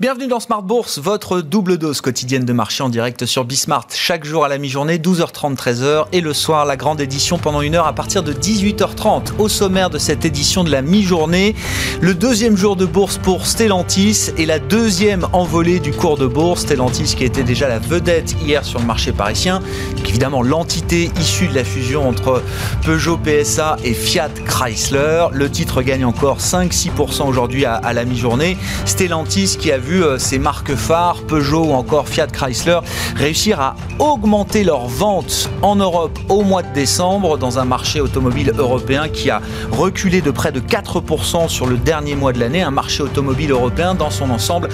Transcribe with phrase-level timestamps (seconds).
[0.00, 3.88] Bienvenue dans Smart Bourse, votre double dose quotidienne de marché en direct sur Bismart.
[3.92, 6.04] Chaque jour à la mi-journée, 12h30, 13h.
[6.12, 9.32] Et le soir, la grande édition pendant une heure à partir de 18h30.
[9.40, 11.56] Au sommaire de cette édition de la mi-journée,
[12.00, 16.60] le deuxième jour de bourse pour Stellantis et la deuxième envolée du cours de bourse.
[16.60, 19.60] Stellantis qui était déjà la vedette hier sur le marché parisien.
[20.06, 22.44] évidemment, l'entité issue de la fusion entre
[22.84, 25.26] Peugeot PSA et Fiat Chrysler.
[25.32, 28.56] Le titre gagne encore 5-6% aujourd'hui à, à la mi-journée.
[28.84, 32.80] Stellantis qui a vu vu euh, ces marques phares, Peugeot ou encore Fiat Chrysler,
[33.16, 38.52] réussir à augmenter leurs ventes en Europe au mois de décembre dans un marché automobile
[38.58, 42.70] européen qui a reculé de près de 4% sur le dernier mois de l'année, un
[42.70, 44.68] marché automobile européen dans son ensemble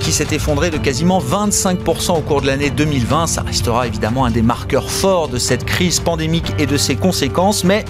[0.00, 3.26] qui s'est effondré de quasiment 25% au cours de l'année 2020.
[3.26, 7.64] Ça restera évidemment un des marqueurs forts de cette crise pandémique et de ses conséquences,
[7.64, 7.86] mais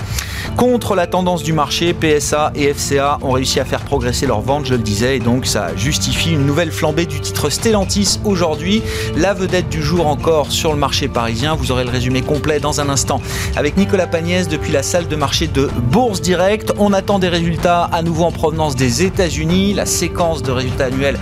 [0.57, 4.67] contre la tendance du marché, PSA et FCA ont réussi à faire progresser leurs ventes,
[4.67, 8.83] je le disais, et donc ça justifie une nouvelle flambée du titre Stellantis aujourd'hui.
[9.17, 11.55] La vedette du jour encore sur le marché parisien.
[11.55, 13.21] Vous aurez le résumé complet dans un instant
[13.57, 16.73] avec Nicolas Pagnès depuis la salle de marché de Bourse Direct.
[16.79, 19.75] On attend des résultats à nouveau en provenance des États-Unis.
[19.75, 21.19] La séquence de résultats annuels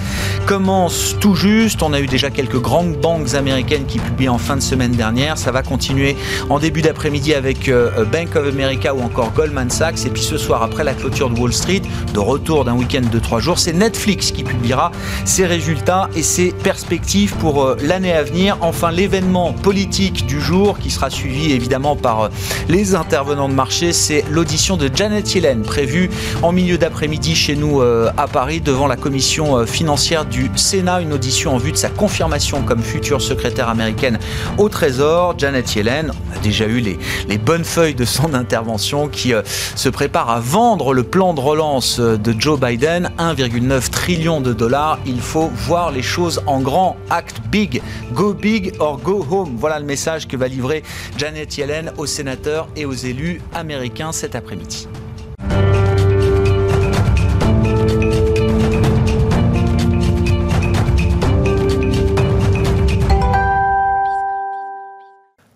[0.46, 1.82] commence tout juste.
[1.82, 5.38] On a eu déjà quelques grandes banques américaines qui publient en fin de semaine dernière.
[5.38, 6.16] Ça va continuer
[6.48, 10.06] en début d'après-midi avec euh, Bank of America ou encore Goldman Sachs.
[10.06, 13.18] Et puis ce soir, après la clôture de Wall Street, de retour d'un week-end de
[13.18, 14.92] trois jours, c'est Netflix qui publiera
[15.36, 18.56] ses résultats et ses perspectives pour euh, l'année à venir.
[18.62, 22.28] Enfin, l'événement politique du jour qui sera suivi évidemment par euh,
[22.70, 26.08] les intervenants de marché, c'est l'audition de Janet Yellen prévue
[26.42, 31.02] en milieu d'après-midi chez nous euh, à Paris devant la commission financière du Sénat.
[31.02, 34.18] Une audition en vue de sa confirmation comme future secrétaire américaine
[34.56, 35.34] au Trésor.
[35.36, 36.98] Janet Yellen, a déjà eu les,
[37.28, 39.34] les bonnes feuilles de son intervention qui
[39.74, 44.98] se prépare à vendre le plan de relance de Joe Biden, 1,9 trillion de dollars.
[45.04, 46.96] Il faut voir les choses en grand.
[47.10, 49.56] Act big, go big or go home.
[49.58, 50.82] Voilà le message que va livrer
[51.18, 54.88] Janet Yellen aux sénateurs et aux élus américains cet après-midi.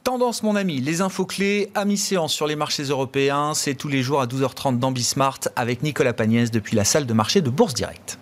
[0.02, 4.02] Tendance, mon ami, les infos clés à mi-séance sur les marchés européens, c'est tous les
[4.02, 7.74] jours à 12h30 dans Bismart avec Nicolas Pagnès depuis la salle de marché de Bourse
[7.74, 8.19] Directe.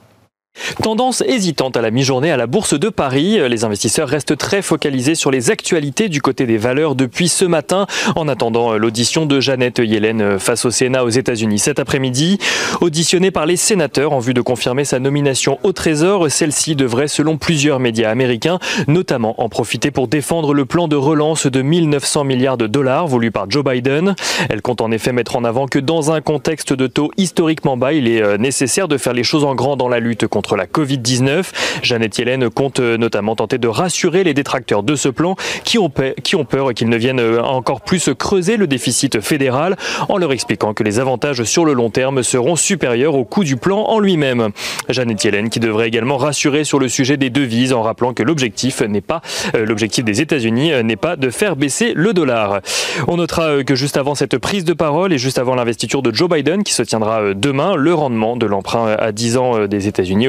[0.83, 3.39] Tendance hésitante à la mi-journée à la Bourse de Paris.
[3.49, 7.87] Les investisseurs restent très focalisés sur les actualités du côté des valeurs depuis ce matin,
[8.17, 12.39] en attendant l'audition de Jeannette Yellen face au Sénat aux États-Unis cet après-midi.
[12.81, 17.37] Auditionnée par les sénateurs en vue de confirmer sa nomination au Trésor, celle-ci devrait, selon
[17.37, 22.57] plusieurs médias américains, notamment en profiter pour défendre le plan de relance de 1900 milliards
[22.57, 24.15] de dollars voulu par Joe Biden.
[24.49, 27.93] Elle compte en effet mettre en avant que dans un contexte de taux historiquement bas,
[27.93, 30.67] il est euh, nécessaire de faire les choses en grand dans la lutte contre la
[30.67, 31.45] Covid-19.
[31.83, 35.91] Jeannette Yellen compte euh, notamment tenter de rassurer les détracteurs de ce plan qui ont,
[36.23, 39.77] qui ont peur qu'ils ne viennent euh, encore plus creuser le déficit fédéral
[40.09, 43.57] en leur expliquant que les avantages sur le long terme seront supérieurs au coût du
[43.57, 44.51] plan en lui-même.
[44.89, 48.81] Jeannette Yellen qui devrait également rassurer sur le sujet des devises en rappelant que l'objectif
[48.83, 49.21] n'est pas
[49.55, 52.61] euh, l'objectif des États-Unis n'est pas de faire baisser le dollar.
[53.07, 56.29] On notera que juste avant cette prise de parole et juste avant l'investiture de Joe
[56.29, 60.29] Biden qui se tiendra demain, le rendement de l'emprunt à 10 ans des États-Unis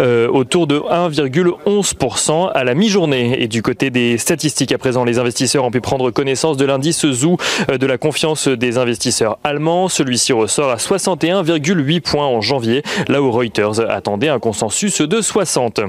[0.00, 3.42] euh, autour de 1,11% à la mi-journée.
[3.42, 7.06] Et du côté des statistiques, à présent, les investisseurs ont pu prendre connaissance de l'indice
[7.06, 7.36] ZOO
[7.70, 9.88] euh, de la confiance des investisseurs allemands.
[9.88, 15.80] Celui-ci ressort à 61,8 points en janvier, là où Reuters attendait un consensus de 60.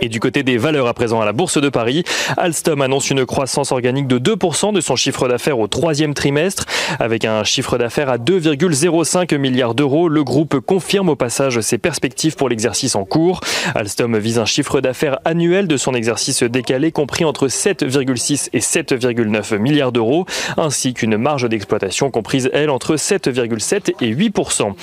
[0.00, 2.04] Et du côté des valeurs à présent à la Bourse de Paris,
[2.36, 6.64] Alstom annonce une croissance organique de 2% de son chiffre d'affaires au troisième trimestre.
[6.98, 12.36] Avec un chiffre d'affaires à 2,05 milliards d'euros, le groupe confirme au passage ses perspectives
[12.36, 13.40] pour l'exercice en cours.
[13.74, 19.58] Alstom vise un chiffre d'affaires annuel de son exercice décalé compris entre 7,6 et 7,9
[19.58, 20.26] milliards d'euros,
[20.56, 24.74] ainsi qu'une marge d'exploitation comprise, elle, entre 7,7 et 8%.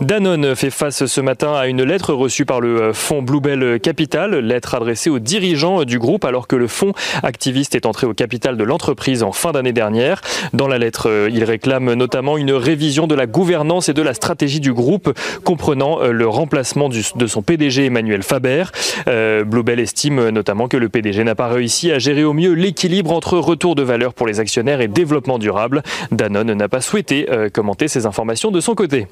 [0.00, 4.74] Danone fait face ce matin à une lettre reçue par le fonds Bluebell Capital lettre
[4.74, 6.92] adressée aux dirigeants du groupe alors que le fonds
[7.22, 10.20] activiste est entré au capital de l'entreprise en fin d'année dernière.
[10.52, 14.14] Dans la lettre, euh, il réclame notamment une révision de la gouvernance et de la
[14.14, 18.64] stratégie du groupe, comprenant euh, le remplacement de son PDG Emmanuel Faber.
[19.08, 23.12] Euh, Bluebell estime notamment que le PDG n'a pas réussi à gérer au mieux l'équilibre
[23.12, 25.82] entre retour de valeur pour les actionnaires et développement durable.
[26.10, 29.06] Danone n'a pas souhaité commenter ces informations de son côté.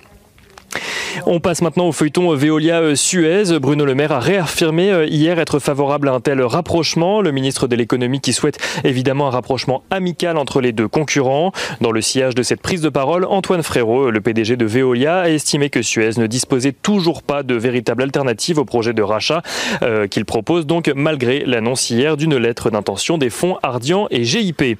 [1.24, 3.58] On passe maintenant au feuilleton Veolia-Suez.
[3.58, 7.22] Bruno Le Maire a réaffirmé hier être favorable à un tel rapprochement.
[7.22, 11.52] Le ministre de l'économie qui souhaite évidemment un rapprochement amical entre les deux concurrents.
[11.80, 15.28] Dans le sillage de cette prise de parole, Antoine Frérot, le PDG de Veolia, a
[15.30, 19.42] estimé que Suez ne disposait toujours pas de véritable alternative au projet de rachat
[19.82, 24.78] euh, qu'il propose donc malgré l'annonce hier d'une lettre d'intention des fonds Ardian et GIP.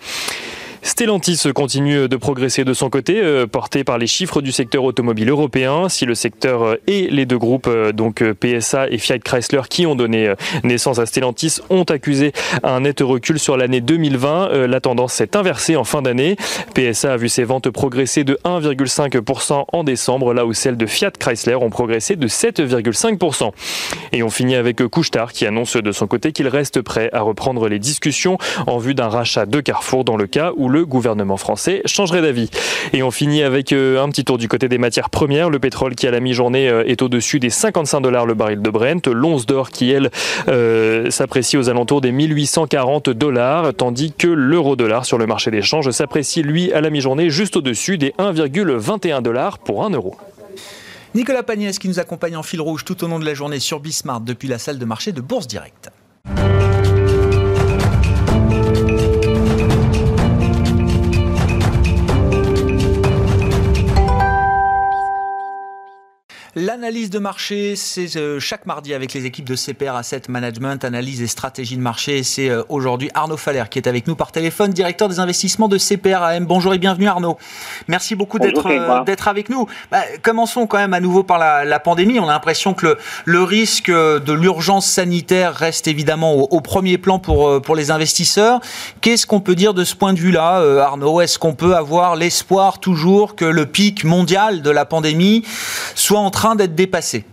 [0.83, 5.31] Stellantis continue de progresser de son côté, euh, porté par les chiffres du secteur automobile
[5.31, 5.89] européen.
[5.89, 9.87] Si le secteur euh, et les deux groupes, euh, donc PSA et Fiat Chrysler, qui
[9.87, 10.33] ont donné
[10.65, 12.33] naissance à Stellantis, ont accusé
[12.63, 16.37] un net recul sur l'année 2020, la tendance s'est inversée en fin d'année.
[16.75, 21.13] PSA a vu ses ventes progresser de 1,5% en décembre, là où celles de Fiat
[21.13, 23.51] Chrysler ont progressé de 7,5%.
[24.13, 27.69] Et on finit avec Couchetard qui annonce de son côté qu'il reste prêt à reprendre
[27.69, 31.83] les discussions en vue d'un rachat de Carrefour dans le cas où le gouvernement français
[31.87, 32.51] changerait d'avis.
[32.93, 35.51] Et on finit avec euh, un petit tour du côté des matières premières.
[35.51, 38.71] Le pétrole qui à la mi-journée euh, est au-dessus des 55 dollars le baril de
[38.71, 39.07] Brent.
[39.07, 40.11] L'once d'or qui, elle,
[40.49, 45.91] euh, s'apprécie aux alentours des 1840 dollars, tandis que l'euro-dollar sur le marché des changes
[45.91, 50.17] s'apprécie, lui, à la mi-journée juste au-dessus des 1,21 dollars pour 1 euro.
[51.15, 53.81] Nicolas Pagnès qui nous accompagne en fil rouge tout au long de la journée sur
[53.81, 55.91] Bismart depuis la salle de marché de Bourse Directe.
[66.59, 71.21] L'analyse de marché, c'est euh, chaque mardi avec les équipes de CPR Asset Management, analyse
[71.21, 72.23] et stratégie de marché.
[72.23, 75.77] C'est euh, aujourd'hui Arnaud Faller qui est avec nous par téléphone, directeur des investissements de
[75.77, 76.47] CPR AM.
[76.47, 77.37] Bonjour et bienvenue Arnaud.
[77.89, 79.67] Merci beaucoup d'être euh, d'être avec nous.
[79.91, 82.19] Bah, commençons quand même à nouveau par la, pandémie.
[82.21, 87.19] On a l'impression que le, le, risque de l'urgence sanitaire reste évidemment au, premier plan
[87.19, 88.61] pour, pour les investisseurs.
[89.03, 91.21] Qu'est-ce qu'on peut dire de ce point de vue-là, Arnaud?
[91.21, 95.43] Est-ce qu'on peut avoir l'espoir toujours que le pic mondial de la pandémie
[95.95, 97.25] soit en train d'être dépassé.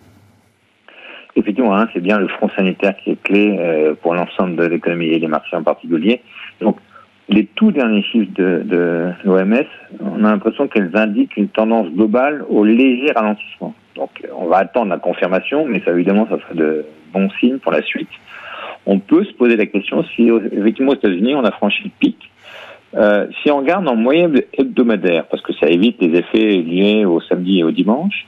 [1.36, 5.08] Effectivement, hein, c'est bien le front sanitaire qui est clé euh, pour l'ensemble de l'économie
[5.08, 6.22] et les marchés en particulier.
[6.62, 6.78] Donc,
[7.30, 9.66] les tout derniers chiffres de, l'OMS,
[10.02, 13.74] on a l'impression qu'elles indiquent une tendance globale au léger ralentissement.
[13.96, 17.72] Donc, on va attendre la confirmation, mais ça évidemment, ça serait de bons signes pour
[17.72, 18.10] la suite.
[18.86, 22.18] On peut se poser la question si, effectivement, aux États-Unis, on a franchi le pic.
[22.96, 27.22] Euh, si on regarde en moyenne hebdomadaire, parce que ça évite les effets liés au
[27.22, 28.28] samedi et au dimanche,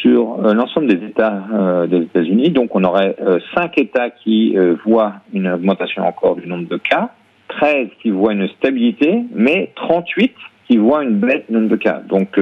[0.00, 2.50] sur euh, l'ensemble des États euh, des États-Unis.
[2.50, 7.10] Donc, on aurait euh, cinq États qui voient une augmentation encore du nombre de cas,
[7.48, 10.32] 13 qui voient une stabilité, mais 38
[10.66, 12.02] qui voient une baisse du nombre de cas.
[12.08, 12.38] Donc,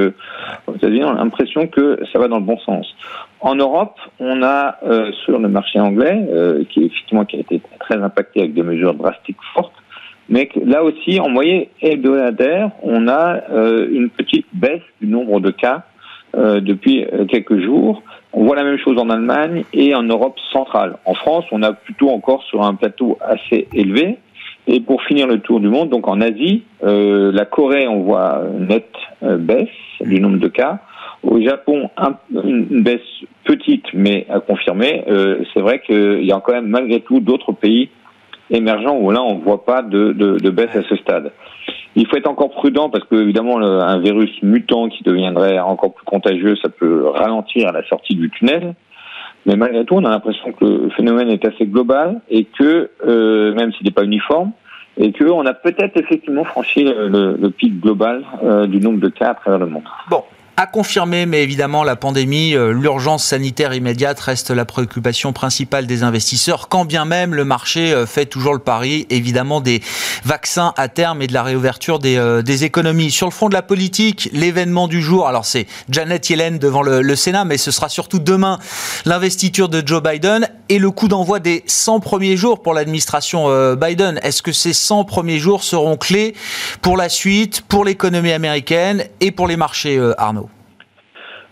[0.67, 2.87] aux États-Unis, on a l'impression que ça va dans le bon sens.
[3.41, 4.79] En Europe, on a
[5.25, 6.27] sur le marché anglais,
[6.71, 9.75] qui effectivement qui a été très impacté avec des mesures drastiques fortes,
[10.31, 15.85] mais là aussi, en moyenne hebdomadaire, on a une petite baisse du nombre de cas
[16.37, 18.03] euh, depuis euh, quelques jours.
[18.33, 20.97] On voit la même chose en Allemagne et en Europe centrale.
[21.05, 24.19] En France, on a plutôt encore sur un plateau assez élevé.
[24.67, 28.43] Et pour finir le tour du monde, donc en Asie, euh, la Corée, on voit
[28.59, 29.69] une nette baisse
[30.01, 30.81] du nombre de cas.
[31.23, 31.91] Au Japon,
[32.31, 33.01] une baisse
[33.45, 35.05] petite, mais à confirmer.
[35.53, 37.91] c'est vrai qu'il y a quand même malgré tout d'autres pays
[38.51, 41.31] émergents où là, on ne voit pas de, de, de baisse à ce stade.
[41.96, 46.05] Il faut être encore prudent parce que évidemment un virus mutant qui deviendrait encore plus
[46.05, 48.75] contagieux, ça peut ralentir la sortie du tunnel.
[49.46, 53.55] Mais malgré tout, on a l'impression que le phénomène est assez global et que euh,
[53.55, 54.52] même s'il n'est pas uniforme,
[54.96, 59.35] et qu'on a peut-être effectivement franchi le, pic global euh, du nombre de cas à
[59.35, 59.85] travers le monde.
[60.08, 60.22] Bon,
[60.56, 66.05] à confirmer, mais évidemment, la pandémie, euh, l'urgence sanitaire immédiate reste la préoccupation principale des
[66.05, 69.82] investisseurs, quand bien même le marché euh, fait toujours le pari, évidemment, des
[70.25, 73.11] vaccins à terme et de la réouverture des, euh, des économies.
[73.11, 77.03] Sur le front de la politique, l'événement du jour, alors c'est Janet Yellen devant le,
[77.03, 78.61] le, Sénat, mais ce sera surtout demain
[79.06, 84.19] l'investiture de Joe Biden et le coup d'envoi des 100 premiers jours pour l'administration Biden.
[84.23, 86.34] Est-ce que ces 100 premiers jours seront clés
[86.82, 90.44] pour la suite, pour l'économie américaine et pour les marchés, Arnaud?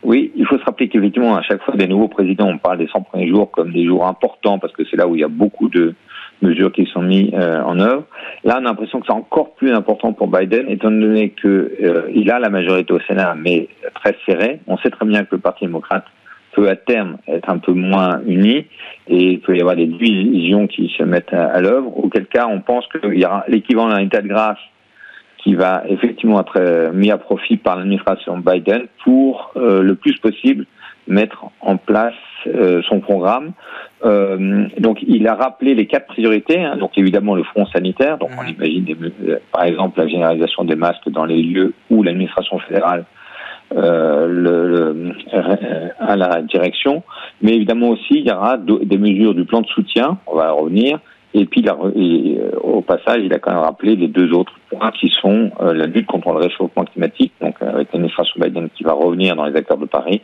[0.02, 2.88] Oui, il faut se rappeler qu'effectivement, à chaque fois des nouveaux présidents, on parle des
[2.88, 5.28] 100 premiers jours comme des jours importants parce que c'est là où il y a
[5.28, 5.94] beaucoup de
[6.42, 8.04] mesures qui sont mises euh, en œuvre.
[8.42, 12.30] Là, on a l'impression que c'est encore plus important pour Biden, étant donné qu'il euh,
[12.32, 14.60] a la majorité au Sénat, mais très serrée.
[14.66, 16.04] On sait très bien que le Parti démocrate
[16.52, 18.66] peut à terme être un peu moins uni
[19.08, 22.46] et il peut y avoir des divisions qui se mettent à, à l'œuvre, auquel cas
[22.48, 24.58] on pense qu'il y aura l'équivalent d'un état de grâce
[25.42, 30.16] qui va effectivement être euh, mis à profit par l'administration Biden pour euh, le plus
[30.18, 30.66] possible
[31.08, 32.14] mettre en place
[32.46, 33.52] euh, son programme.
[34.78, 36.62] donc, il a rappelé les quatre priorités.
[36.62, 38.18] Hein, donc, évidemment, le front sanitaire.
[38.18, 38.86] Donc, on imagine,
[39.52, 43.04] par exemple, la généralisation des masques dans les lieux où l'administration fédérale
[43.74, 45.12] le,
[45.98, 47.02] à la direction.
[47.40, 50.98] Mais évidemment aussi, il y aura des mesures du plan de soutien, on va revenir,
[51.34, 51.64] et puis,
[52.62, 56.06] au passage, il a quand même rappelé les deux autres points qui sont la lutte
[56.06, 59.86] contre le réchauffement climatique, donc avec l'administration Biden qui va revenir dans les accords de
[59.86, 60.20] Paris,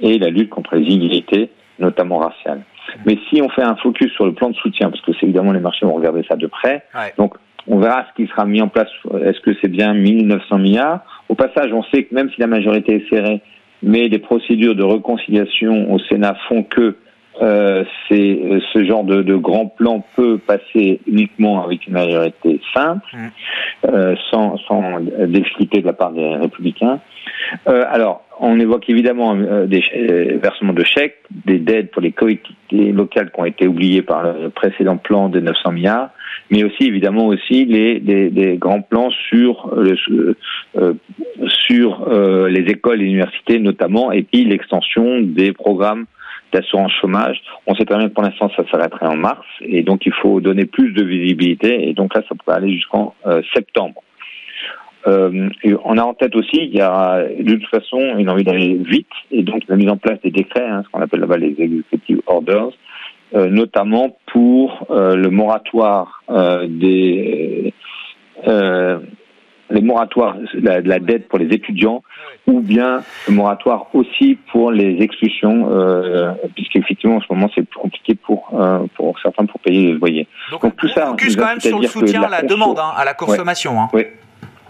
[0.00, 2.62] et la lutte contre les inégalités, notamment raciales.
[3.06, 5.52] Mais si on fait un focus sur le plan de soutien, parce que c'est évidemment
[5.52, 6.84] les marchés vont regarder ça de près,
[7.18, 7.34] donc
[7.68, 8.88] on verra ce qui sera mis en place.
[9.24, 11.00] Est-ce que c'est bien 1900 milliards?
[11.28, 13.40] Au passage, on sait que même si la majorité est serrée,
[13.82, 16.96] mais les procédures de réconciliation au Sénat font que
[17.40, 22.60] euh, c'est euh, ce genre de, de, grand plan peut passer uniquement avec une majorité
[22.74, 23.26] simple, mmh.
[23.86, 27.00] euh, sans, sans difficulté de la part des républicains.
[27.68, 32.12] Euh, alors, on évoque évidemment euh, des euh, versements de chèques, des dettes pour les
[32.12, 36.10] collectivités locales qui ont été oubliées par le précédent plan de 900 milliards,
[36.50, 40.36] mais aussi évidemment aussi les, des, grands plans sur le,
[41.48, 42.08] sur
[42.48, 46.06] les écoles et universités notamment, et puis l'extension des programmes
[47.00, 47.40] chômage.
[47.66, 50.40] On sait très bien que pour l'instant, ça s'arrêterait en mars, et donc il faut
[50.40, 53.14] donner plus de visibilité, et donc là, ça pourrait aller jusqu'en
[53.54, 54.02] septembre.
[55.06, 55.48] Euh,
[55.84, 59.08] on a en tête aussi, il y a de toute façon une envie d'aller vite,
[59.30, 62.22] et donc la mise en place des décrets, hein, ce qu'on appelle là-bas les executive
[62.26, 62.70] orders,
[63.34, 67.74] euh, notamment pour euh, le moratoire euh, des
[68.46, 69.00] euh,
[69.72, 72.02] les moratoires la, la, dette pour les étudiants
[72.46, 77.80] ou bien le moratoire aussi pour les expulsions euh, puisqu'effectivement en ce moment c'est plus
[77.80, 80.28] compliqué pour euh, pour certains pour payer les loyers.
[80.50, 83.04] Donc, Donc tout ça focus quand même sur le soutien à la demande, hein, à
[83.04, 83.80] la consommation.
[83.80, 83.88] Hein.
[83.92, 84.04] Oui,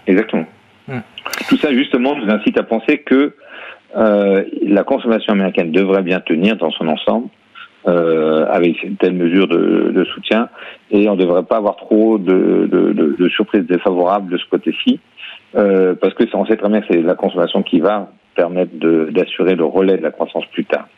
[0.06, 0.46] exactement.
[0.88, 1.00] Hmm.
[1.48, 3.34] Tout ça justement nous incite à penser que
[3.96, 7.28] euh, la consommation américaine devrait bien tenir dans son ensemble
[7.88, 10.48] euh, avec une telle mesure de, de, soutien
[10.90, 15.00] et on ne devrait pas avoir trop de, de, de surprises défavorables de ce côté-ci
[15.56, 18.72] euh, parce que on sait très bien que c'est la consommation qui va permettre
[19.10, 20.88] d'assurer le relais de la croissance plus tard.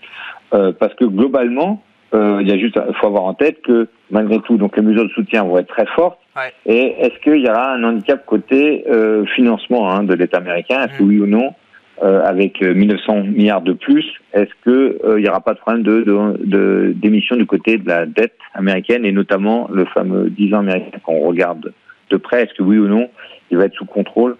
[0.52, 1.82] Euh, parce que globalement,
[2.14, 5.04] euh, il y a juste, faut avoir en tête que malgré tout, donc les mesures
[5.04, 6.18] de soutien vont être très fortes.
[6.36, 6.52] Ouais.
[6.66, 10.84] Et est-ce qu'il y aura un handicap côté euh, financement hein, de l'État américain?
[10.84, 11.08] Est-ce que mm.
[11.08, 11.54] oui ou non
[12.02, 16.92] euh, avec 1900 milliards de plus, est-ce que il n'y aura pas de problème de
[16.96, 21.20] d'émission du côté de la dette américaine et notamment le fameux 10 ans américain qu'on
[21.20, 21.72] regarde
[22.10, 22.42] de près?
[22.42, 23.08] Est-ce que oui ou non,
[23.50, 24.36] il va être sous contrôle?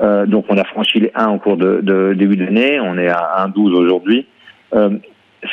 [0.00, 2.38] Euh, Donc on a franchi les 1 en cours de, de début
[2.82, 4.26] on est à 1,12 aujourd'hui.
[4.74, 4.90] Euh,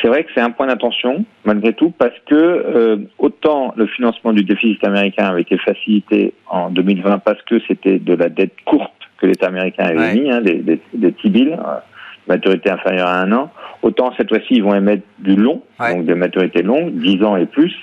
[0.00, 4.32] c'est vrai que c'est un point d'attention malgré tout parce que euh, autant le financement
[4.32, 8.92] du déficit américain avait été facilité en 2020 parce que c'était de la dette courte
[9.20, 10.14] que l'État américain avait ouais.
[10.14, 11.78] mis, hein, des, des, des T-bills, euh,
[12.26, 13.50] maturité inférieure à un an.
[13.82, 15.94] Autant cette fois-ci, ils vont émettre du long, ouais.
[15.94, 17.74] donc des maturités longues, 10 ans et plus.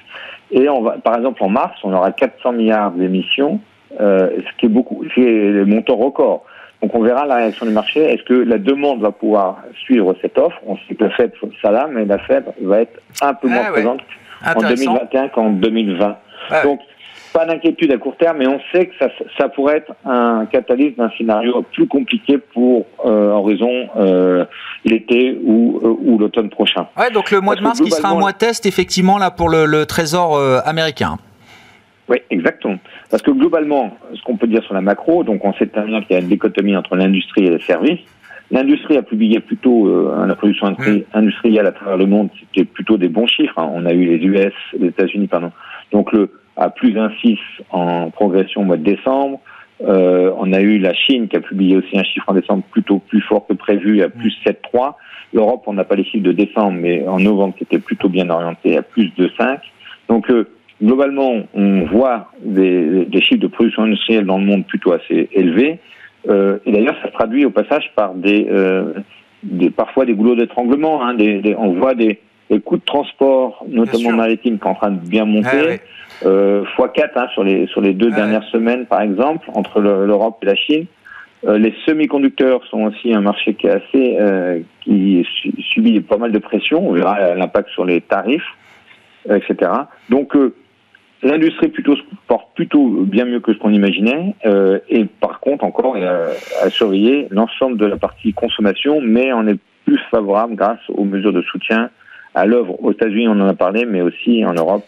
[0.52, 3.60] Et on va, par exemple, en mars, on aura 400 milliards d'émissions,
[4.00, 6.46] euh, ce qui est beaucoup, c'est le montant record.
[6.82, 8.02] Donc on verra la réaction du marché.
[8.02, 10.58] Est-ce que la demande va pouvoir suivre cette offre?
[10.66, 13.64] On sait que la Fed, ça là, mais la Fed va être un peu moins
[13.68, 14.02] ah, présente
[14.46, 16.18] en 2021 qu'en 2020.
[16.52, 16.80] Ah, Donc
[17.38, 20.96] pas d'inquiétude à court terme, mais on sait que ça, ça pourrait être un catalyse
[20.96, 24.44] d'un scénario plus compliqué pour euh, en raison euh,
[24.84, 26.88] l'été ou, euh, ou l'automne prochain.
[26.98, 29.50] Ouais, donc le mois Parce de mars qui sera un mois test effectivement là pour
[29.50, 31.18] le, le Trésor américain.
[32.10, 32.80] Oui, exactement.
[33.12, 36.02] Parce que globalement, ce qu'on peut dire sur la macro, donc on sait très bien
[36.02, 38.00] qu'il y a une dichotomie entre l'industrie et les services.
[38.50, 40.76] L'industrie a publié plutôt euh, la production
[41.14, 43.60] industrielle à travers le monde, c'était plutôt des bons chiffres.
[43.60, 43.70] Hein.
[43.74, 45.52] On a eu les US, les États-Unis, pardon.
[45.92, 47.38] Donc le à plus un 6
[47.70, 49.40] en progression au mois de décembre.
[49.82, 52.98] Euh, on a eu la Chine qui a publié aussi un chiffre en décembre plutôt
[52.98, 54.96] plus fort que prévu, à plus 7,3.
[55.34, 58.76] L'Europe, on n'a pas les chiffres de décembre, mais en novembre, c'était plutôt bien orienté,
[58.76, 59.60] à plus de 5.
[60.10, 60.48] Donc, euh,
[60.82, 65.80] globalement, on voit des, des, chiffres de production industrielle dans le monde plutôt assez élevés.
[66.28, 68.94] Euh, et d'ailleurs, ça se traduit au passage par des, euh,
[69.44, 71.04] des parfois des goulots d'étranglement.
[71.04, 72.20] Hein, des, des, on voit des,
[72.50, 75.50] des coûts de transport, notamment maritime, qui sont en train de bien monter.
[75.52, 75.80] Ah, oui
[76.26, 78.16] euh, x4 hein, sur les sur les deux ouais.
[78.16, 80.86] dernières semaines par exemple entre l'Europe et la Chine.
[81.46, 85.26] Euh, les semi-conducteurs sont aussi un marché qui est assez euh, qui
[85.74, 86.90] subit pas mal de pression.
[86.90, 88.48] On verra l'impact sur les tarifs,
[89.30, 89.72] etc.
[90.10, 90.56] Donc euh,
[91.22, 94.34] l'industrie plutôt se porte plutôt bien mieux que ce qu'on imaginait.
[94.48, 99.60] Euh, et par contre encore à surveiller l'ensemble de la partie consommation, mais on est
[99.86, 101.92] plus favorable grâce aux mesures de soutien
[102.36, 104.86] à l'œuvre aux États-Unis, on en a parlé, mais aussi en Europe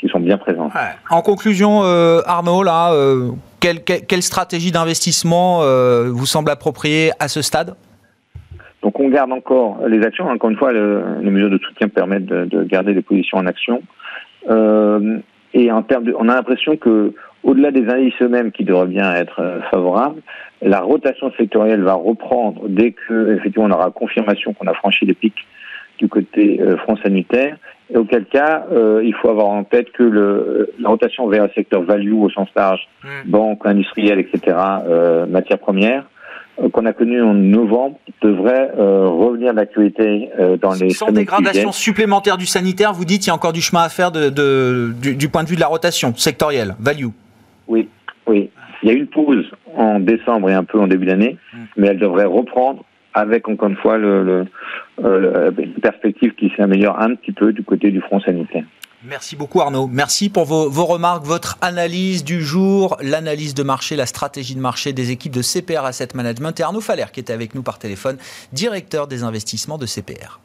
[0.00, 0.70] qui sont bien présents.
[0.74, 0.94] Ouais.
[1.10, 7.10] En conclusion, euh, Arnaud, là, euh, quelle, quelle, quelle, stratégie d'investissement euh, vous semble appropriée
[7.18, 7.74] à ce stade?
[8.82, 10.26] Donc on garde encore les actions.
[10.26, 13.46] Encore une fois, le, les mesures de soutien permettent de, de, garder des positions en
[13.46, 13.82] action.
[15.52, 17.12] Et en termes de, on a l'impression que
[17.42, 20.22] au-delà des indices eux-mêmes qui devraient bien être favorables,
[20.62, 25.14] la rotation sectorielle va reprendre dès que effectivement on aura confirmation qu'on a franchi les
[25.14, 25.46] pics
[26.00, 27.56] du côté front sanitaire.
[27.92, 28.66] Et auquel cas,
[29.02, 32.48] il faut avoir en tête que le, la rotation vers le secteur value au sens
[32.56, 33.08] large, mmh.
[33.26, 34.56] banque, industrielle, etc.,
[35.28, 36.04] matières premières,
[36.60, 41.72] euh, qu'on a connu en novembre devrait euh, revenir d'actualité euh, dans les sans dégradation
[41.72, 42.92] supplémentaire du sanitaire.
[42.92, 45.54] Vous dites qu'il y a encore du chemin à faire de, du, point de vue
[45.54, 47.06] de la rotation sectorielle, value.
[47.68, 47.88] Oui,
[48.26, 48.50] oui.
[48.82, 51.58] Il y a eu une pause en décembre et un peu en début d'année, mm.
[51.76, 54.46] mais elle devrait reprendre avec encore une fois le, le,
[55.02, 58.64] le perspective qui s'améliore un petit peu du côté du front sanitaire.
[59.02, 59.86] Merci beaucoup Arnaud.
[59.86, 64.92] Merci pour vos, remarques, votre analyse du jour, l'analyse de marché, la stratégie de marché
[64.92, 68.18] des équipes de CPR Asset Management et Arnaud Faller qui était avec nous par téléphone,
[68.52, 70.38] directeur des investissements de CPR.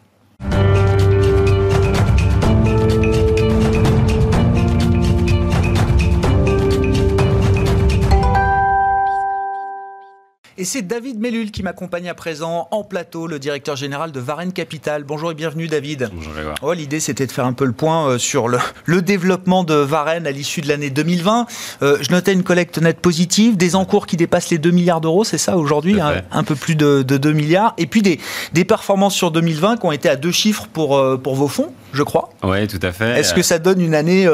[10.57, 14.53] Et c'est David Mellul qui m'accompagne à présent en plateau, le directeur général de Varenne
[14.53, 15.03] Capital.
[15.03, 16.09] Bonjour et bienvenue David.
[16.13, 16.31] Bonjour
[16.61, 20.25] oh, L'idée c'était de faire un peu le point euh, sur le, développement de Varenne
[20.25, 21.45] à l'issue de l'année 2020.
[21.81, 25.25] Euh, je notais une collecte nette positive, des encours qui dépassent les 2 milliards d'euros,
[25.25, 27.73] c'est ça aujourd'hui, hein, un, peu plus de, 2 milliards.
[27.77, 28.21] Et puis des,
[28.53, 31.73] des performances sur 2020 qui ont été à deux chiffres pour, euh, pour vos fonds,
[31.91, 32.29] je crois.
[32.43, 33.19] Oui, tout à fait.
[33.19, 34.25] Est-ce que ça donne une année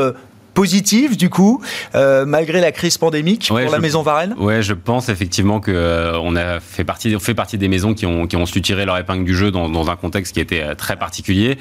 [0.53, 1.61] positive du coup,
[1.95, 4.35] euh, malgré la crise pandémique pour la maison Varenne?
[4.37, 8.05] Ouais, je pense effectivement que euh, on a fait partie, fait partie des maisons qui
[8.05, 10.61] ont, qui ont su tirer leur épingle du jeu dans, dans un contexte qui était
[10.61, 11.57] euh, très particulier.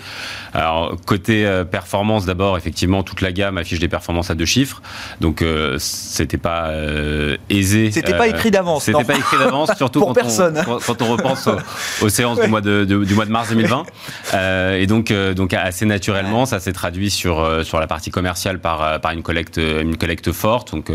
[0.55, 4.83] Alors côté performance d'abord, effectivement toute la gamme affiche des performances à deux chiffres,
[5.21, 5.45] donc
[5.79, 6.71] c'était pas
[7.49, 7.91] aisé.
[7.91, 8.85] C'était pas écrit d'avance.
[8.85, 10.63] C'était pas écrit d'avance, surtout quand, personne.
[10.67, 11.49] On, quand, on repense
[12.03, 13.85] aux, séances du mois de, du mois de mars 2020.
[14.77, 19.13] et donc donc assez naturellement, ça s'est traduit sur sur la partie commerciale par par,
[19.13, 20.73] une collecte une collecte forte.
[20.73, 20.91] Donc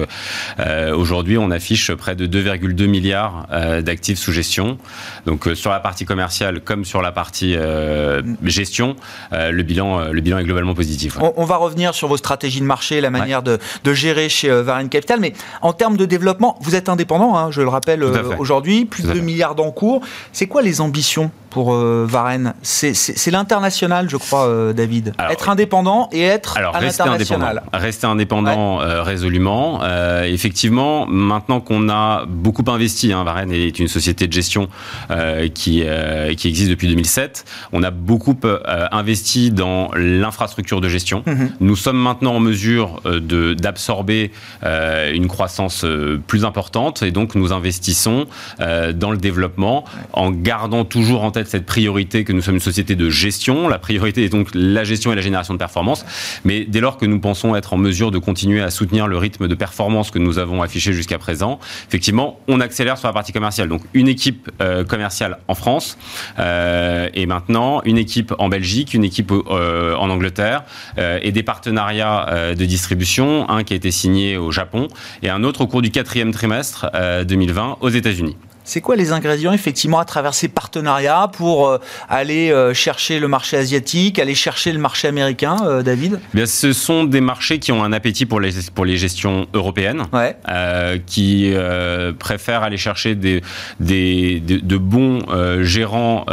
[0.60, 4.78] euh, aujourd'hui, on affiche près de 2,2 milliards euh, d'actifs sous gestion.
[5.26, 7.56] Donc euh, sur la partie commerciale comme sur la partie
[8.44, 8.96] gestion,
[9.32, 11.18] le bilan le bilan est globalement positif.
[11.20, 13.60] On, va revenir sur vos stratégies de marché, la manière de,
[13.94, 17.70] gérer chez Varenne Capital, mais en termes de développement, vous êtes indépendant, hein, je le
[17.70, 18.04] rappelle
[18.38, 20.02] aujourd'hui, plus de 2 milliards d'encours.
[20.32, 25.14] C'est quoi les ambitions pour euh, Varenne C'est l'international, je crois, euh, David.
[25.30, 27.64] être indépendant et être alors, à l'international.
[27.72, 29.80] Rester indépendant euh, résolument.
[30.26, 34.68] effectivement, maintenant qu'on a beaucoup investi, hein, Varenne est une société de gestion
[35.54, 35.86] qui,
[36.38, 37.46] qui existe depuis 2007.
[37.72, 38.38] On a beaucoup
[38.92, 41.24] investi dans l'infrastructure de gestion.
[41.26, 41.52] Mhm.
[41.62, 45.86] Nous sommes maintenant en mesure d'absorber une croissance
[46.28, 48.28] plus importante et donc nous investissons
[48.60, 52.96] dans le développement en gardant toujours en tête cette priorité que nous sommes une société
[52.96, 53.68] de gestion.
[53.68, 56.06] La priorité est donc la gestion et la génération de performance.
[56.44, 59.48] Mais dès lors que nous pensons être en mesure de continuer à soutenir le rythme
[59.48, 63.70] de performance que nous avons affiché jusqu'à présent, effectivement, on accélère sur la partie commerciale.
[63.70, 65.98] Donc une équipe euh, commerciale en France
[66.40, 70.64] euh, et maintenant une équipe en Belgique, une équipe euh, en Angleterre
[70.98, 74.88] et des partenariats de distribution, un qui a été signé au Japon
[75.22, 76.90] et un autre au cours du quatrième trimestre
[77.26, 78.36] 2020 aux États-Unis.
[78.66, 81.78] C'est quoi les ingrédients effectivement à travers ces partenariats pour euh,
[82.10, 86.20] aller euh, chercher le marché asiatique, aller chercher le marché américain, euh, David?
[86.34, 89.46] Eh Bien, Ce sont des marchés qui ont un appétit pour les, pour les gestions
[89.54, 90.04] européennes,
[91.06, 91.54] qui
[92.18, 93.42] préfèrent aller chercher des,
[93.80, 95.20] des, de bons
[95.62, 96.26] gérants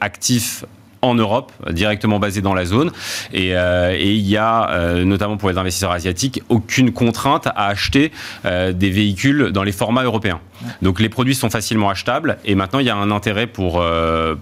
[0.00, 0.64] actifs
[1.02, 2.90] en Europe, directement basé dans la zone.
[3.32, 8.12] Et, euh, il y a, euh, notamment pour les investisseurs asiatiques, aucune contrainte à acheter
[8.44, 10.40] euh, des véhicules dans les formats européens.
[10.82, 13.84] Donc les produits sont facilement achetables et maintenant il y a un intérêt pour,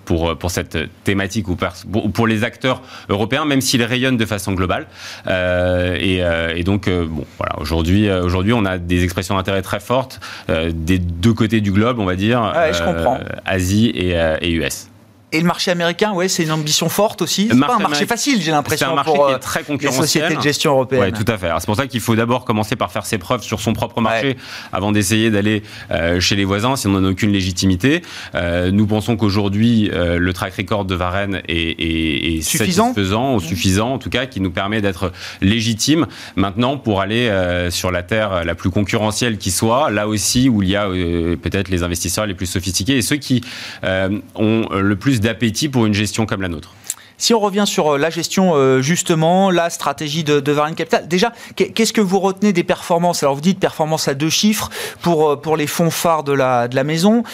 [0.07, 4.87] pour, pour cette thématique ou pour, les acteurs européens, même s'ils rayonnent de façon globale.
[5.29, 6.23] Et,
[6.55, 11.35] et, donc, bon, voilà, aujourd'hui, aujourd'hui, on a des expressions d'intérêt très fortes des deux
[11.35, 12.51] côtés du globe, on va dire,
[13.45, 14.89] Asie et, et US.
[15.37, 17.49] Et le marché américain, ouais, c'est une ambition forte aussi.
[17.51, 18.87] C'est pas un marché facile, j'ai l'impression.
[18.87, 20.03] C'est un marché pour, qui est euh, très concurrentiel.
[20.03, 21.01] Les sociétés de gestion européenne.
[21.03, 21.51] Ouais, tout à fait.
[21.59, 24.39] C'est pour ça qu'il faut d'abord commencer par faire ses preuves sur son propre marché
[24.73, 28.01] avant d'essayer d'aller euh, chez les voisins si on n'en a aucune légitimité.
[28.35, 32.89] Euh, nous pensons qu'aujourd'hui, le track record de Varenne est, suffisant.
[32.89, 36.07] satisfaisant ou suffisant, en tout cas, qui nous permet d'être légitime.
[36.37, 37.31] Maintenant, pour aller
[37.71, 41.69] sur la terre la plus concurrentielle qui soit, là aussi où il y a peut-être
[41.69, 43.43] les investisseurs les plus sophistiqués et ceux qui
[43.83, 46.73] ont le plus d'appétit pour une gestion comme la nôtre.
[47.19, 51.09] Si on revient sur euh, la gestion, euh, justement, la stratégie de, de Varenne Capital,
[51.09, 53.23] déjà, qu'est-ce que vous retenez des performances?
[53.23, 54.69] Alors, vous dites performance à deux chiffres
[55.01, 57.25] pour, euh, pour les fonds phares de la, de la maison.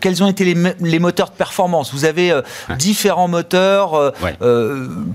[0.00, 1.94] quels ont été les, les, moteurs de performance?
[1.94, 2.40] Vous avez
[2.78, 4.12] différents moteurs,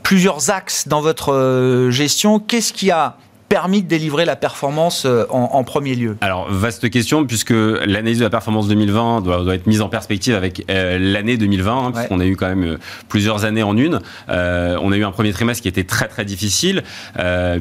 [0.03, 2.39] plusieurs axes dans votre gestion.
[2.39, 3.17] Qu'est-ce qui a
[3.51, 8.23] permis de délivrer la performance euh, en, premier lieu Alors, vaste question, puisque l'analyse de
[8.23, 12.25] la performance 2020 doit, être mise en perspective avec euh, l'année 2020, hein, puisqu'on a
[12.25, 12.77] eu quand même
[13.09, 13.99] plusieurs années en une.
[14.29, 16.83] on a eu un premier trimestre qui était très très difficile,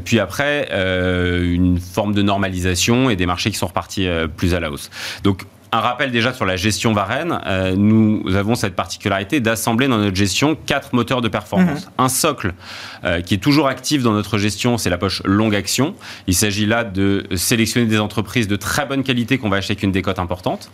[0.04, 0.68] puis après
[1.42, 4.90] une forme de normalisation et des marchés qui sont repartis plus à la hausse.
[5.24, 7.40] Donc un rappel déjà sur la gestion Varenne.
[7.46, 11.86] Euh, nous avons cette particularité d'assembler dans notre gestion quatre moteurs de performance.
[11.86, 11.92] Mhm.
[11.98, 12.54] Un socle
[13.04, 15.94] euh, qui est toujours actif dans notre gestion, c'est la poche longue action.
[16.26, 19.82] Il s'agit là de sélectionner des entreprises de très bonne qualité qu'on va acheter avec
[19.82, 20.70] une décote importante.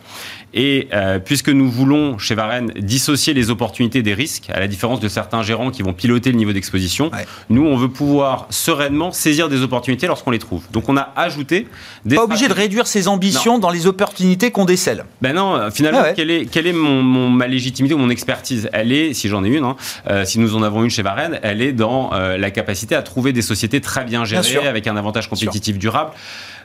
[0.55, 5.01] Et euh, puisque nous voulons chez Varenne dissocier les opportunités des risques, à la différence
[5.01, 7.11] de certains gérants qui vont piloter le niveau d'exposition,
[7.51, 10.63] nous on veut pouvoir sereinement saisir des opportunités lorsqu'on les trouve.
[10.73, 11.69] Donc on a ajouté
[12.05, 12.17] des...
[12.17, 14.86] Pas obligé de réduire ses ambitions dans les opportunités qu'on décide
[15.21, 18.69] ben non, euh, finalement, ah quelle est, quelle est mon, ma légitimité ou mon expertise?
[18.73, 19.77] Elle est, si j'en ai une, hein,
[20.09, 23.03] euh, si nous en avons une chez Varenne, elle est dans euh, la capacité à
[23.03, 26.11] trouver des sociétés très bien gérées, avec un avantage compétitif durable.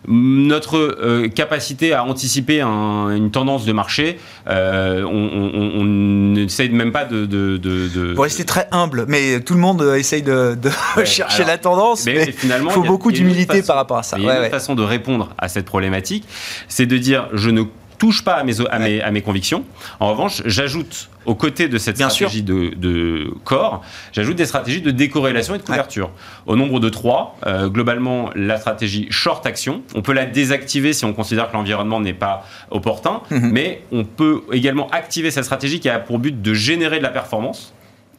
[0.07, 8.23] Notre capacité à anticiper une tendance de marché, on, n'essaye même pas de, de, Pour
[8.23, 10.57] rester très humble, mais tout le monde essaye de,
[11.05, 14.17] chercher la tendance, mais, finalement, il faut beaucoup d'humilité par rapport à ça.
[14.17, 16.25] Il y a une façon de répondre à cette problématique,
[16.67, 17.61] c'est de dire je ne
[18.01, 19.63] touche pas à mes, à mes, à mes convictions.
[19.99, 24.89] En revanche, j'ajoute aux côtés de cette stratégie de, de, corps, j'ajoute des stratégies de
[24.89, 26.09] décorrélation et de couverture.
[26.47, 31.05] Au nombre de trois, euh, globalement, la stratégie short action, on peut la désactiver si
[31.05, 33.51] on considère que l'environnement n'est pas opportun, mhm.
[33.51, 37.11] mais on peut également activer cette stratégie qui a pour but de générer de la
[37.11, 37.71] performance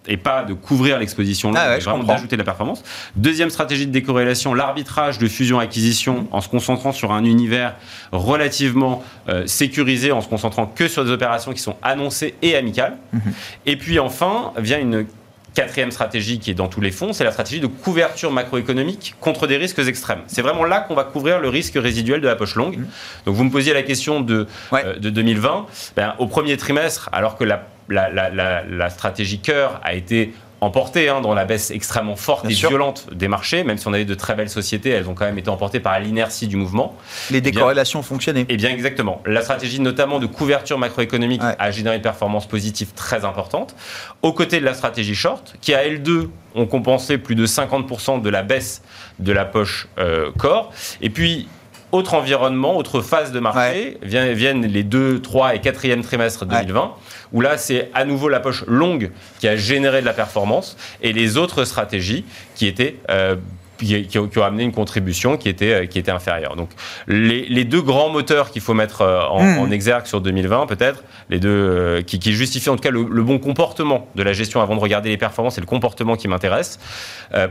[0.06, 2.82] et pas de couvrir l'exposition là, ah vraiment d'ajouter de la performance.
[3.16, 7.76] Deuxième stratégie de décorrélation, l'arbitrage de fusion-acquisition en se concentrant sur un univers
[8.10, 12.96] relativement euh, sécurisé, en se concentrant que sur des opérations qui sont annoncées et amicales.
[13.12, 13.20] Mhm.
[13.66, 15.06] Et puis enfin, vient une
[15.54, 19.46] quatrième stratégie qui est dans tous les fonds, c'est la stratégie de couverture macroéconomique contre
[19.46, 20.22] des risques extrêmes.
[20.26, 22.78] C'est vraiment là qu'on va couvrir le risque résiduel de la poche longue.
[22.78, 22.86] Mhm.
[23.26, 25.66] Donc vous me posiez la question de, euh, de 2020.
[25.96, 31.35] Ben, au premier trimestre, alors que la la, stratégie cœur a été emportée hein, dans
[31.35, 34.48] la baisse extrêmement forte et violente des marchés, même si on avait de très belles
[34.48, 36.96] sociétés, elles ont quand même été emportées par l'inertie du mouvement.
[37.33, 38.46] Les eh décorrélations fonctionnaient.
[38.48, 39.20] Eh bien, exactement.
[39.26, 43.74] La stratégie, notamment de couverture macroéconomique, a généré une performance positive très importante.
[44.22, 48.31] Aux côtés de la stratégie short, qui à L2 ont compensé plus de 50% de
[48.31, 48.83] la baisse
[49.18, 50.72] de la poche euh, corps.
[51.00, 51.48] Et puis,
[51.92, 56.94] autre environnement, autre phase de marché, viennent, les 2, 3 et 4e trimestres 2020
[57.33, 61.12] où là, c'est à nouveau la poche longue qui a généré de la performance et
[61.12, 62.24] les autres stratégies
[62.55, 63.37] qui étaient euh,
[63.82, 66.56] qui, ont amené une contribution qui était, euh, qui était inférieure.
[66.56, 66.70] Donc
[67.06, 69.58] les, deux grands moteurs qu'il faut mettre euh, hmm.
[69.58, 74.08] en, exergue sur 2020, peut-être, les deux qui, justifient en tout cas le, bon comportement
[74.14, 76.78] de la gestion avant de regarder les performances, et le comportement qui m'intéresse.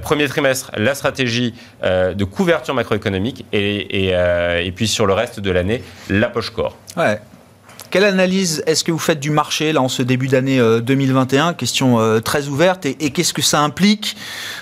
[0.02, 5.52] premier trimestre, la stratégie de couverture macroéconomique et, et, et, puis sur le reste de
[5.52, 6.78] l'année, la poche corps.
[6.98, 7.20] Ouais.
[7.92, 11.54] Quelle analyse est-ce que vous faites du marché là en ce début d'année 2021 euh,
[11.54, 12.86] Question euh, très ouverte.
[12.86, 14.16] Et, qu'est-ce que ça implique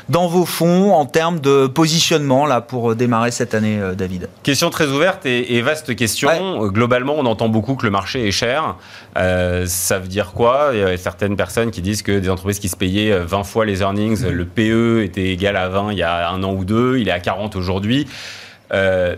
[0.10, 4.30] dans vos fonds en termes de positionnement là pour euh, démarrer cette année, David?
[4.42, 6.66] Question très ouverte et, vaste question.
[6.70, 8.78] Globalement, on entend beaucoup que le marché est cher.
[9.16, 10.72] ça veut dire quoi?
[10.74, 13.64] Il y a certaines personnes qui disent que des entreprises qui se payaient 20 fois
[13.64, 14.30] les earnings, mmh.
[14.30, 17.12] le PE était égal à 20 il y a un an ou deux, il est
[17.12, 18.08] à 40 aujourd'hui.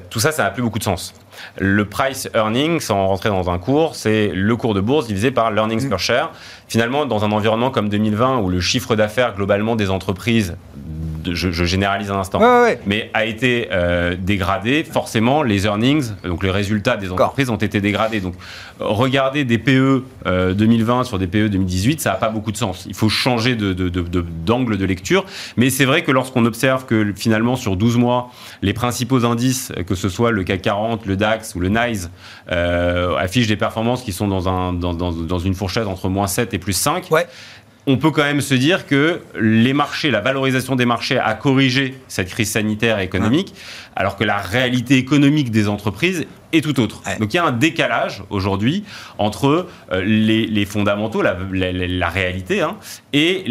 [0.09, 1.13] tout ça, ça n'a plus beaucoup de sens.
[1.57, 5.51] Le price earning, sans rentrer dans un cours, c'est le cours de bourse divisé par
[5.51, 5.89] l'earnings mm.
[5.89, 6.31] per share.
[6.67, 10.55] Finalement, dans un environnement comme 2020 où le chiffre d'affaires globalement des entreprises
[11.31, 12.39] je, généralise un instant,
[12.85, 17.81] mais a été euh, dégradé, forcément, les earnings, donc les résultats des entreprises ont été
[17.81, 18.19] dégradés.
[18.19, 18.35] Donc,
[18.79, 22.85] regarder des PE 2020 euh, sur des PE 2018, ça n'a pas beaucoup de sens.
[22.87, 25.25] Il faut changer d'angle de, de, lecture.
[25.57, 28.31] Mais c'est vrai que lorsqu'on observe que finalement, sur 12 mois,
[28.61, 32.09] les principaux indices, que ce soit le CAC 40, le DAX ou le NICE,
[32.51, 36.53] euh, affichent des performances qui sont dans, un, dans, dans, une fourchette entre moins 7
[36.53, 37.09] et plus 5.
[37.11, 37.27] Ouais
[37.87, 41.95] on peut quand même se dire que les marchés, la valorisation des marchés a corrigé
[42.07, 43.53] cette crise sanitaire et économique,
[43.95, 47.01] alors que la réalité économique des entreprises est tout autre.
[47.19, 48.83] Donc il y a un décalage aujourd'hui
[49.17, 52.77] entre euh, les, fondamentaux, la, réalité, hein,
[53.13, 53.43] et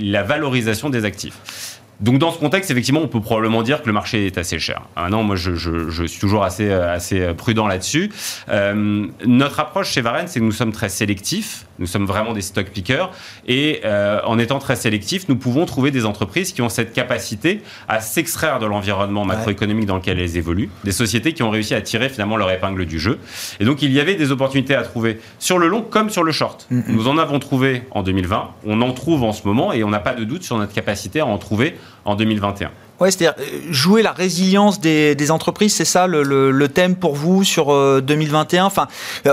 [0.00, 1.80] la valorisation des actifs.
[2.00, 4.82] Donc dans ce contexte, effectivement, on peut probablement dire que le marché est assez cher.
[4.96, 8.10] Ah non, moi je, suis toujours assez, assez prudent là-dessus.
[8.48, 12.42] Euh, notre approche chez Varenne, c'est que nous sommes très sélectifs, nous sommes vraiment des
[12.42, 13.10] stock pickers,
[13.46, 17.62] et euh, en étant très sélectifs, nous pouvons trouver des entreprises qui ont cette capacité
[17.88, 21.80] à s'extraire de l'environnement macroéconomique dans lequel elles évoluent, des sociétés qui ont réussi à
[21.80, 23.18] tirer finalement leur épingle du jeu.
[23.60, 26.32] Et donc il y avait des opportunités à trouver sur le long comme sur le
[26.32, 26.66] short.
[26.70, 30.00] Nous en avons trouvé en 2020, on en trouve en ce moment, et on n'a
[30.00, 32.70] pas de doute sur notre capacité à en trouver en 2021.
[33.00, 36.94] Ouais, c'est-à-dire euh, jouer la résilience des, des entreprises, c'est ça le, le, le, thème
[36.94, 37.66] pour vous sur
[38.00, 38.64] 2021.
[38.64, 38.86] Enfin,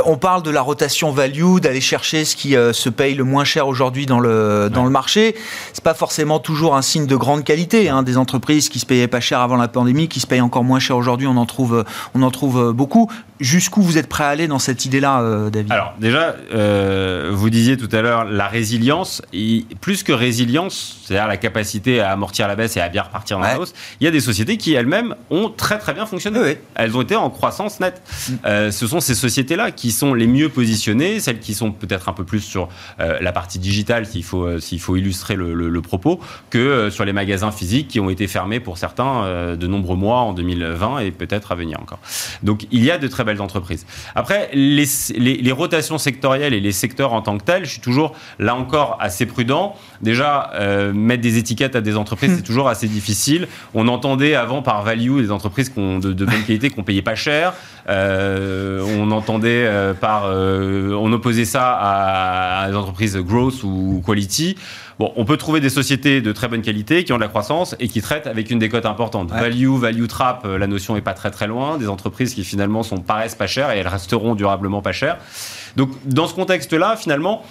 [0.06, 3.68] on parle de la rotation value, d'aller chercher ce qui se paye le moins cher
[3.68, 5.36] aujourd'hui dans le dans le marché.
[5.74, 7.90] C'est pas forcément toujours un signe de grande qualité.
[7.90, 10.64] Hein, des entreprises qui se payaient pas cher avant la pandémie, qui se payent encore
[10.64, 13.12] moins cher aujourd'hui, on en trouve on en trouve beaucoup.
[13.40, 15.72] Jusqu'où vous êtes prêt à aller dans cette idée-là, David?
[15.72, 19.22] Alors déjà, euh, vous disiez tout à l'heure la résilience.
[19.34, 23.38] Et plus que résilience, c'est-à-dire la capacité à amortir la baisse et à bien repartir
[23.38, 26.60] dans la hausse, il y a des sociétés qui elles-mêmes ont très très bien fonctionné.
[26.76, 28.02] Elles ont été en croissance nette.
[28.02, 28.34] Mm.
[28.46, 32.14] Euh, ce sont ces sociétés-là qui sont les mieux positionnées, celles qui sont peut-être un
[32.14, 32.70] peu plus sur
[33.00, 36.20] euh, la partie digitale, s'il faut, s'il faut illustrer le, le, propos,
[36.50, 40.34] que sur les magasins physiques qui ont été fermés pour certains de nombreux mois en
[40.34, 42.00] 2020 et peut-être à venir encore.
[42.44, 43.86] Donc il y a de très belles entreprises.
[44.16, 47.82] Après, les, les, les rotations sectorielles et les secteurs en tant que tels, je suis
[47.82, 49.76] toujours là encore assez prudent.
[50.02, 53.48] Déjà, euh, mettre des étiquettes à des entreprises, c'est toujours assez difficile.
[53.74, 57.54] On entendait avant par value des entreprises ont de, bonne qualité, qu'on payait pas cher.
[57.90, 64.58] Euh, on entendait euh, par, on opposait ça à, des entreprises growth ou quality.
[65.00, 67.76] Bon, on peut trouver des sociétés de très bonne qualité qui ont de la croissance
[67.80, 69.32] et qui traitent avec une décote importante.
[69.32, 71.78] Value, value trap, la notion est pas très très loin.
[71.78, 75.18] Des entreprises qui finalement sont paraissent pas chères et elles resteront durablement pas chères.
[75.76, 77.44] Donc, dans ce contexte-là, finalement,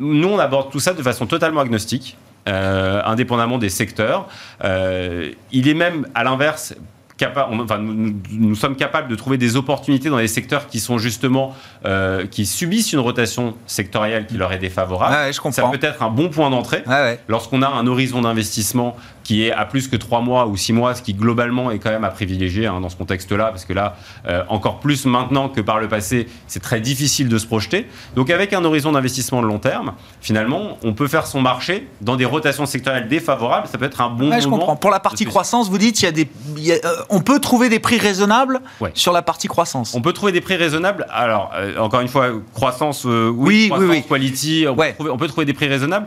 [0.00, 2.16] nous, on aborde tout ça de façon totalement agnostique.
[2.48, 4.28] Euh, indépendamment des secteurs.
[4.62, 6.74] Euh, il est même, à l'inverse,
[7.20, 11.56] enfin, nous, sommes capables de trouver des opportunités dans les secteurs qui sont justement
[11.86, 15.32] euh, qui subissent une rotation sectorielle qui leur est défavorable.
[15.50, 16.84] Ça peut être un bon point d'entrée
[17.26, 20.94] lorsqu'on a un horizon d'investissement qui est à plus que 3 mois ou 6 mois,
[20.94, 23.96] ce qui globalement est quand même à privilégier hein, dans ce contexte-là, parce que là,
[24.28, 27.88] euh, encore plus maintenant que par le passé, c'est très difficile de se projeter.
[28.14, 32.14] Donc avec un horizon d'investissement de long terme, finalement, on peut faire son marché dans
[32.14, 34.40] des rotations sectorielles défavorables, ça peut être un bon ouais, moment.
[34.40, 34.76] Je comprends.
[34.76, 36.28] Pour la partie croissance, vous dites, il y a des,
[36.68, 36.78] euh,
[37.10, 38.60] on peut trouver des prix raisonnables
[38.94, 39.92] sur la partie croissance.
[39.96, 41.04] On peut trouver des prix raisonnables.
[41.10, 45.26] Alors, euh, encore une fois, croissance, oui, croissance, oui, quality, on, peut trouver, on peut
[45.26, 46.06] trouver des prix raisonnables.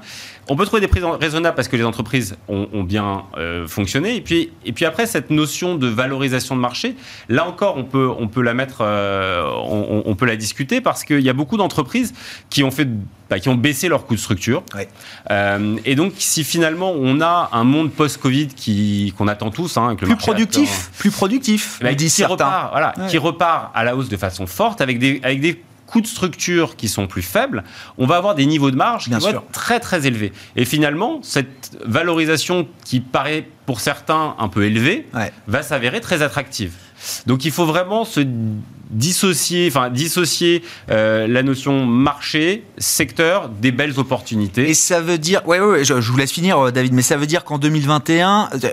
[0.50, 4.16] On peut trouver des prix raisonnables parce que les entreprises ont, bien euh, fonctionné.
[4.16, 6.96] Et puis, et puis après, cette notion de valorisation de marché,
[7.28, 9.44] là encore, on peut, on peut la mettre, euh,
[10.06, 12.14] on, peut la discuter parce qu'il y a beaucoup d'entreprises
[12.50, 12.88] qui ont fait
[13.30, 14.64] bah, qui ont baissé leur coût de structure.
[15.30, 19.96] Euh, et donc, si finalement on a un monde post-Covid qui qu'on attend tous, hein,
[19.96, 24.48] plus, productif, plus productif, bah, qui, repart, voilà, qui repart à la hausse de façon
[24.48, 27.64] forte avec des avec des coûts de structure qui sont plus faibles,
[27.98, 30.32] on va avoir des niveaux de marge qui vont être très très élevés.
[30.56, 35.08] Et finalement, cette valorisation qui paraît pour certains un peu élevée
[35.48, 36.74] va s'avérer très attractive.
[37.26, 38.22] Donc il faut vraiment se
[38.90, 44.70] dissocier, enfin dissocier euh, la notion marché, secteur des belles opportunités.
[44.70, 47.28] Et ça veut dire, ouais, ouais, je, vous laisse finir, euh, David, mais ça veut
[47.28, 48.70] dire qu'en 2021, euh,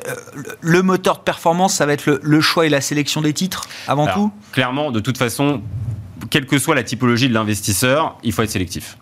[0.60, 4.06] le moteur de performance, ça va être le, choix et la sélection des titres avant
[4.06, 4.32] tout?
[4.52, 5.60] Clairement, de toute façon,
[6.30, 8.96] quelle que soit la typologie de l'investisseur, il faut être sélectif.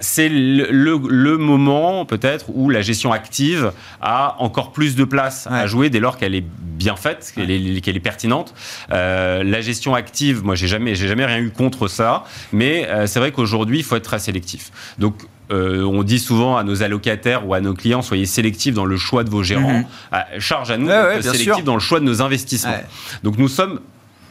[0.00, 5.90] C'est le, moment peut-être où la gestion active a encore plus de place à jouer
[5.90, 6.44] dès lors qu'elle est
[6.82, 8.54] bien faite, qu'elle est, pertinente.
[8.90, 13.06] Euh, la gestion active, moi j'ai jamais, j'ai jamais rien eu contre ça, mais euh,
[13.06, 14.70] c'est vrai qu'aujourd'hui il faut être très sélectif.
[14.98, 15.14] Donc
[15.50, 18.96] euh, on dit souvent à nos allocataires ou à nos clients, soyez sélectifs dans le
[18.96, 19.84] choix de vos gérants.
[20.12, 20.40] Mhm.
[20.40, 22.82] charge à nous d'être sélectifs dans le choix de nos investissements.
[23.22, 23.80] Donc nous sommes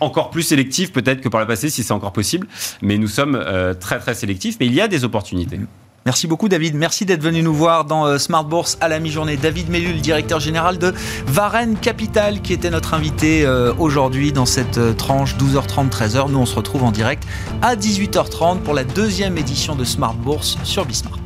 [0.02, 2.48] encore plus sélectif peut-être que par le passé, si c'est encore possible.
[2.82, 4.58] Mais nous sommes euh, très très sélectifs.
[4.60, 5.60] Mais il y a des opportunités.
[6.04, 9.38] Merci beaucoup David, merci d'être venu nous voir dans euh, Smart Bourse à la mi-journée.
[9.38, 10.96] David Mellul, directeur général de
[11.28, 16.32] Varenne Capital, qui était notre invité euh, aujourd'hui dans cette tranche 12h30, 13h.
[16.32, 17.24] Nous on se retrouve en direct
[17.62, 21.20] à 18h30 pour la deuxième édition de Smart Bourse sur Bismart.